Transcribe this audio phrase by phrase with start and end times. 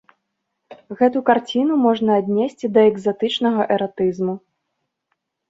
[1.01, 4.33] Гэту карціну можна аднесці да экзатычнага эратызму.